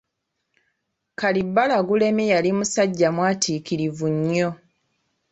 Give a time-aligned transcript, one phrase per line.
[1.19, 4.49] Kalibbala Gulemye yali musajja mwatiikirivu nnyo.